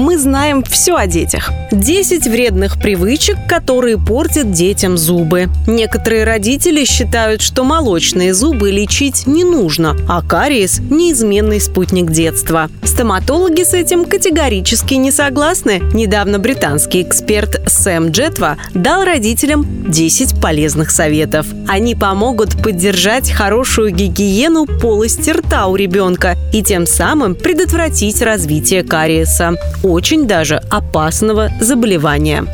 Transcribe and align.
мы 0.00 0.18
знаем 0.18 0.64
все 0.64 0.96
о 0.96 1.06
детях. 1.06 1.52
10 1.70 2.26
вредных 2.26 2.80
привычек, 2.80 3.36
которые 3.48 3.98
портят 3.98 4.50
детям 4.50 4.96
зубы. 4.98 5.48
Некоторые 5.66 6.24
родители 6.24 6.84
считают, 6.84 7.42
что 7.42 7.62
молочные 7.62 8.34
зубы 8.34 8.70
лечить 8.70 9.26
не 9.26 9.44
нужно, 9.44 9.96
а 10.08 10.22
кариес– 10.22 10.80
неизменный 10.90 11.60
спутник 11.60 12.10
детства. 12.10 12.70
Стоматологи 12.82 13.62
с 13.62 13.74
этим 13.74 14.04
категорически 14.04 14.94
не 14.94 15.12
согласны. 15.12 15.80
Недавно 15.92 16.38
британский 16.38 17.02
эксперт 17.02 17.60
Сэм 17.68 18.10
Джетва 18.10 18.56
дал 18.74 19.04
родителям 19.04 19.66
10 19.90 20.40
полезных 20.40 20.90
советов. 20.90 21.46
Они 21.68 21.94
помогут 21.94 22.60
поддержать 22.62 23.30
хорошую 23.30 23.92
гигиену 23.92 24.66
полости 24.66 25.30
рта 25.30 25.66
у 25.66 25.76
ребенка 25.76 26.36
и 26.52 26.62
тем 26.62 26.86
самым 26.86 27.34
предотвратить 27.34 28.22
развитие 28.22 28.82
кариеса 28.82 29.56
очень 29.90 30.26
даже 30.26 30.56
опасного 30.70 31.50
заболевания. 31.60 32.46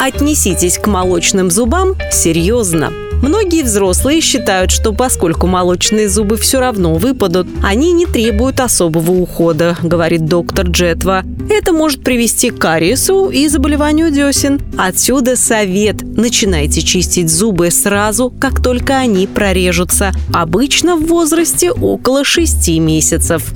Отнеситесь 0.00 0.78
к 0.78 0.86
молочным 0.86 1.50
зубам 1.50 1.96
серьезно. 2.10 2.92
Многие 3.20 3.64
взрослые 3.64 4.20
считают, 4.20 4.70
что 4.70 4.92
поскольку 4.92 5.48
молочные 5.48 6.08
зубы 6.08 6.36
все 6.36 6.60
равно 6.60 6.94
выпадут, 6.94 7.48
они 7.64 7.92
не 7.92 8.06
требуют 8.06 8.60
особого 8.60 9.10
ухода, 9.10 9.76
говорит 9.82 10.26
доктор 10.26 10.68
Джетва. 10.68 11.24
Это 11.50 11.72
может 11.72 12.04
привести 12.04 12.50
к 12.50 12.58
кариесу 12.58 13.28
и 13.28 13.48
заболеванию 13.48 14.12
десен. 14.12 14.60
Отсюда 14.78 15.34
совет– 15.34 15.96
начинайте 16.16 16.80
чистить 16.82 17.28
зубы 17.28 17.72
сразу, 17.72 18.32
как 18.38 18.62
только 18.62 18.96
они 18.98 19.26
прорежутся. 19.26 20.12
Обычно 20.32 20.96
в 20.96 21.06
возрасте 21.06 21.72
около 21.72 22.24
6 22.24 22.68
месяцев. 22.78 23.52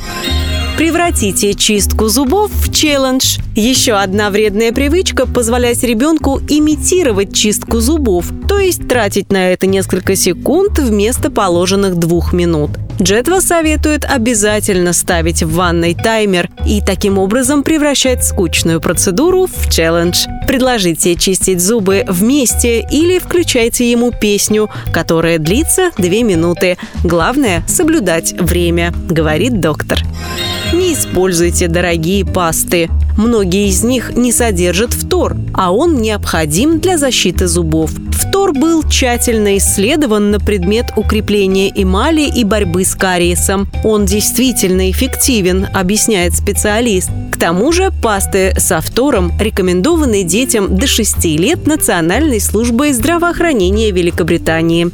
Превратите 0.76 1.52
чистку 1.52 2.08
зубов 2.08 2.50
в 2.50 2.72
челлендж. 2.72 3.38
Еще 3.54 3.92
одна 3.92 4.30
вредная 4.30 4.72
привычка– 4.72 5.26
позволять 5.34 5.82
ребенку 5.82 6.40
имитировать 6.48 7.34
чистку 7.34 7.80
зубов, 7.80 8.32
то 8.48 8.58
есть 8.58 8.88
тратить 8.88 9.30
на 9.30 9.52
это 9.52 9.66
несколько 9.66 10.16
секунд 10.16 10.78
вместо 10.78 11.30
положенных 11.30 11.96
двух 11.96 12.32
минут. 12.32 12.70
Джетва 13.00 13.40
советует 13.40 14.04
обязательно 14.04 14.92
ставить 14.92 15.42
в 15.42 15.54
ванной 15.54 15.94
таймер 15.94 16.50
и 16.66 16.80
таким 16.80 17.18
образом 17.18 17.62
превращать 17.62 18.24
скучную 18.24 18.80
процедуру 18.80 19.46
в 19.46 19.70
челлендж. 19.70 20.26
Предложите 20.46 21.16
чистить 21.16 21.60
зубы 21.60 22.04
вместе 22.06 22.80
или 22.80 23.18
включайте 23.18 23.90
ему 23.90 24.12
песню, 24.12 24.70
которая 24.92 25.38
длится 25.38 25.90
2 25.96 26.08
минуты. 26.22 26.76
Главное– 27.02 27.64
соблюдать 27.66 28.32
время, 28.38 28.92
говорит 29.08 29.60
доктор. 29.60 30.00
Не 30.72 30.94
используйте 30.94 31.68
дорогие 31.68 32.24
пасты. 32.24 32.88
Многие 33.16 33.68
из 33.68 33.82
них 33.84 34.16
не 34.16 34.32
содержат 34.32 34.92
фтор, 34.92 35.36
а 35.54 35.72
он 35.72 36.00
необходим 36.00 36.80
для 36.80 36.96
защиты 36.96 37.46
зубов. 37.46 37.90
Фтор 38.32 38.54
был 38.54 38.82
тщательно 38.82 39.58
исследован 39.58 40.30
на 40.30 40.40
предмет 40.40 40.86
укрепления 40.96 41.70
эмали 41.70 42.22
и 42.22 42.44
борьбы 42.44 42.82
с 42.82 42.94
кариесом. 42.94 43.68
Он 43.84 44.06
действительно 44.06 44.90
эффективен, 44.90 45.66
объясняет 45.74 46.34
специалист. 46.34 47.10
К 47.30 47.36
тому 47.36 47.72
же 47.72 47.92
пасты 48.02 48.54
со 48.56 48.80
фтором 48.80 49.38
рекомендованы 49.38 50.22
детям 50.22 50.78
до 50.78 50.86
6 50.86 51.22
лет 51.38 51.66
Национальной 51.66 52.40
службой 52.40 52.94
здравоохранения 52.94 53.90
Великобритании. 53.90 54.90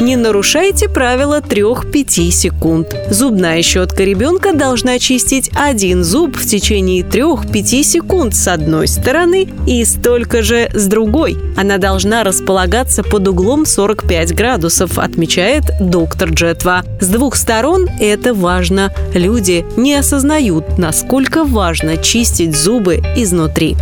Не 0.00 0.16
нарушайте 0.16 0.88
правила 0.88 1.40
3-5 1.40 2.30
секунд. 2.30 2.94
Зубная 3.10 3.62
щетка 3.62 4.02
ребенка 4.02 4.52
должна 4.52 4.98
чистить 4.98 5.50
один 5.54 6.02
зуб 6.02 6.36
в 6.36 6.44
течение 6.44 7.02
3-5 7.02 7.82
секунд 7.82 8.34
с 8.34 8.48
одной 8.48 8.88
стороны 8.88 9.48
и 9.66 9.84
столько 9.84 10.42
же 10.42 10.68
с 10.74 10.86
другой. 10.86 11.36
Она 11.56 11.78
должна 11.78 12.24
располагаться 12.24 13.04
под 13.04 13.28
углом 13.28 13.66
45 13.66 14.34
градусов, 14.34 14.98
отмечает 14.98 15.64
доктор 15.80 16.30
Джетва. 16.30 16.82
С 17.00 17.06
двух 17.06 17.36
сторон 17.36 17.88
это 18.00 18.34
важно. 18.34 18.92
Люди 19.14 19.64
не 19.76 19.94
осознают, 19.94 20.76
насколько 20.76 21.44
важно 21.44 21.96
чистить 21.96 22.56
зубы 22.56 23.00
изнутри. 23.16 23.76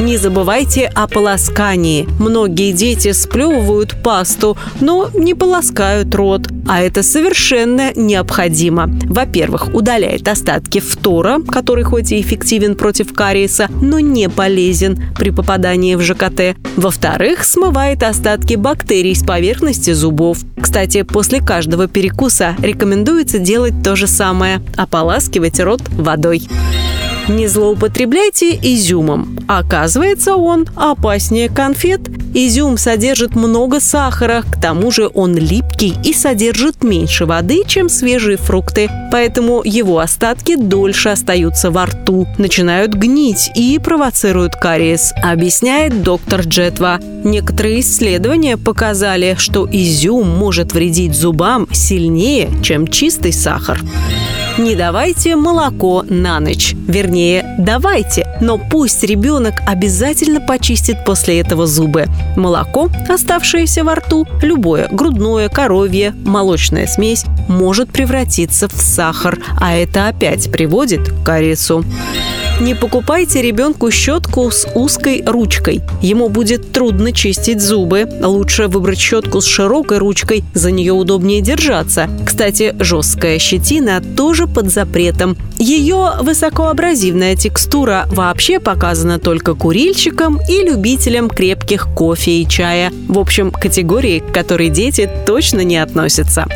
Не 0.00 0.16
забывайте 0.16 0.86
о 0.86 1.06
полоскании. 1.06 2.08
Многие 2.18 2.72
дети 2.72 3.12
сплевывают 3.12 4.02
пасту, 4.02 4.56
но 4.80 5.10
не 5.12 5.34
полоскают 5.34 6.14
рот. 6.14 6.48
А 6.66 6.80
это 6.80 7.02
совершенно 7.02 7.92
необходимо. 7.94 8.88
Во-первых, 9.04 9.74
удаляет 9.74 10.26
остатки 10.26 10.80
фтора, 10.80 11.40
который 11.46 11.84
хоть 11.84 12.12
и 12.12 12.20
эффективен 12.22 12.76
против 12.76 13.12
кариеса, 13.12 13.68
но 13.82 14.00
не 14.00 14.30
полезен 14.30 14.98
при 15.18 15.28
попадании 15.28 15.96
в 15.96 16.00
ЖКТ. 16.00 16.56
Во-вторых, 16.76 17.44
смывает 17.44 18.02
остатки 18.02 18.54
бактерий 18.54 19.14
с 19.14 19.22
поверхности 19.22 19.92
зубов. 19.92 20.38
Кстати, 20.58 21.02
после 21.02 21.40
каждого 21.40 21.88
перекуса 21.88 22.56
рекомендуется 22.62 23.38
делать 23.38 23.74
то 23.84 23.96
же 23.96 24.06
самое– 24.06 24.62
ополаскивать 24.78 25.60
рот 25.60 25.82
водой. 25.90 26.48
Не 27.30 27.46
злоупотребляйте 27.46 28.58
изюмом. 28.60 29.38
Оказывается, 29.46 30.34
он 30.34 30.66
опаснее 30.74 31.48
конфет. 31.48 32.00
Изюм 32.34 32.76
содержит 32.76 33.36
много 33.36 33.78
сахара, 33.78 34.42
к 34.42 34.60
тому 34.60 34.90
же 34.90 35.08
он 35.14 35.36
липкий 35.36 35.94
и 36.04 36.12
содержит 36.12 36.82
меньше 36.82 37.26
воды, 37.26 37.62
чем 37.68 37.88
свежие 37.88 38.36
фрукты, 38.36 38.90
поэтому 39.12 39.62
его 39.64 40.00
остатки 40.00 40.56
дольше 40.56 41.10
остаются 41.10 41.70
во 41.70 41.86
рту, 41.86 42.26
начинают 42.38 42.94
гнить 42.94 43.50
и 43.54 43.78
провоцируют 43.78 44.56
кариес, 44.56 45.12
объясняет 45.22 46.02
доктор 46.02 46.40
Джетва. 46.40 46.98
Некоторые 47.22 47.80
исследования 47.80 48.56
показали, 48.56 49.36
что 49.38 49.68
изюм 49.70 50.28
может 50.28 50.72
вредить 50.72 51.14
зубам 51.14 51.68
сильнее, 51.72 52.50
чем 52.62 52.88
чистый 52.88 53.32
сахар. 53.32 53.80
Не 54.60 54.74
давайте 54.74 55.36
молоко 55.36 56.04
на 56.06 56.38
ночь. 56.38 56.74
Вернее, 56.86 57.56
давайте, 57.58 58.26
но 58.42 58.58
пусть 58.58 59.02
ребенок 59.02 59.54
обязательно 59.66 60.38
почистит 60.38 61.02
после 61.06 61.40
этого 61.40 61.66
зубы. 61.66 62.04
Молоко, 62.36 62.90
оставшееся 63.08 63.84
во 63.84 63.94
рту, 63.94 64.26
любое 64.42 64.86
грудное, 64.88 65.48
коровье, 65.48 66.14
молочная 66.26 66.86
смесь 66.86 67.24
может 67.48 67.90
превратиться 67.90 68.68
в 68.68 68.72
сахар, 68.72 69.38
а 69.58 69.74
это 69.74 70.08
опять 70.08 70.52
приводит 70.52 71.08
к 71.08 71.24
кариесу. 71.24 71.82
Не 72.60 72.74
покупайте 72.74 73.40
ребенку 73.40 73.90
щетку 73.90 74.50
с 74.50 74.68
узкой 74.74 75.22
ручкой. 75.26 75.80
Ему 76.02 76.28
будет 76.28 76.72
трудно 76.72 77.10
чистить 77.10 77.62
зубы. 77.62 78.06
Лучше 78.20 78.66
выбрать 78.66 78.98
щетку 78.98 79.40
с 79.40 79.46
широкой 79.46 79.96
ручкой, 79.96 80.44
за 80.52 80.70
нее 80.70 80.92
удобнее 80.92 81.40
держаться. 81.40 82.10
Кстати, 82.26 82.76
жесткая 82.78 83.38
щетина 83.38 84.02
тоже 84.14 84.46
под 84.46 84.70
запретом. 84.70 85.38
Ее 85.58 86.12
высокоабразивная 86.20 87.34
текстура 87.34 88.06
вообще 88.12 88.60
показана 88.60 89.18
только 89.18 89.54
курильщикам 89.54 90.38
и 90.46 90.62
любителям 90.62 91.30
крепких 91.30 91.88
кофе 91.94 92.42
и 92.42 92.48
чая. 92.48 92.92
В 93.08 93.18
общем, 93.18 93.52
категории, 93.52 94.18
к 94.18 94.34
которой 94.34 94.68
дети 94.68 95.08
точно 95.26 95.60
не 95.60 95.78
относятся. 95.78 96.46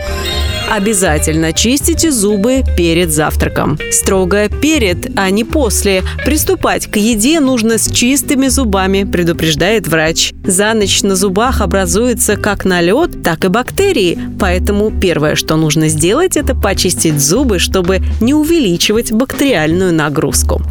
Обязательно 0.71 1.53
чистите 1.53 2.11
зубы 2.11 2.63
перед 2.77 3.11
завтраком. 3.11 3.79
Строго 3.91 4.49
перед, 4.49 5.17
а 5.17 5.31
не 5.31 5.45
после. 5.45 6.03
Приступать 6.25 6.87
к 6.87 6.97
еде 6.97 7.41
нужно 7.41 7.79
с 7.79 7.91
чистыми 7.91 8.49
зубами, 8.49 9.05
предупреждает 9.05 9.87
врач. 9.87 10.33
За 10.45 10.73
ночь 10.75 11.03
на 11.03 11.17
зубах 11.17 11.61
образуется 11.61 12.37
как 12.37 12.65
налет, 12.65 13.23
так 13.23 13.45
и 13.45 13.49
бактерии. 13.49 14.19
Поэтому 14.41 14.91
первое, 14.91 15.37
что 15.37 15.57
нужно 15.57 15.89
сделать, 15.89 16.37
это 16.37 16.55
почистить 16.55 17.21
зубы, 17.21 17.59
чтобы 17.59 18.01
не 18.21 18.35
увеличивать 18.35 19.13
бактериальную 19.13 19.93
нагрузку 19.93 20.63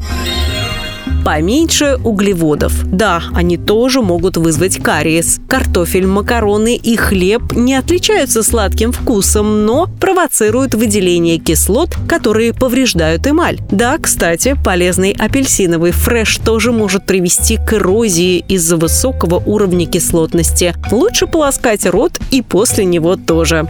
поменьше 1.24 1.98
углеводов. 2.04 2.74
Да, 2.86 3.24
они 3.34 3.58
тоже 3.58 4.02
могут 4.02 4.38
вызвать 4.38 4.78
кариес. 4.78 5.40
Картофель, 5.48 6.06
макароны 6.06 6.76
и 6.76 6.96
хлеб 6.96 7.54
не 7.54 7.76
отличаются 7.76 8.44
сладким 8.44 8.92
вкусом, 8.92 9.66
но 9.66 9.88
провоцируют 10.00 10.76
выделение 10.76 11.38
кислот, 11.38 11.96
которые 12.08 12.54
повреждают 12.54 13.26
эмаль. 13.28 13.60
Да, 13.72 13.98
кстати, 13.98 14.56
полезный 14.64 15.12
апельсиновый 15.12 15.92
фреш 15.92 16.38
тоже 16.38 16.72
может 16.72 17.06
привести 17.06 17.58
к 17.58 17.74
эрозии 17.74 18.44
из-за 18.48 18.78
высокого 18.78 19.36
уровня 19.36 19.86
кислотности. 19.86 20.74
Лучше 20.92 21.28
полоскать 21.28 21.86
рот 21.86 22.20
и 22.32 22.42
после 22.42 22.86
него 22.86 23.16
тоже. 23.16 23.68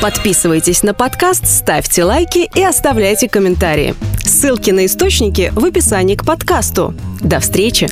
Подписывайтесь 0.00 0.82
на 0.82 0.94
подкаст, 0.94 1.46
ставьте 1.46 2.04
лайки 2.04 2.50
и 2.54 2.62
оставляйте 2.62 3.28
комментарии. 3.28 3.94
Ссылки 4.24 4.70
на 4.70 4.86
источники 4.86 5.52
в 5.54 5.64
описании 5.64 6.14
к 6.14 6.24
подкасту. 6.24 6.89
До 7.20 7.40
встречи! 7.40 7.88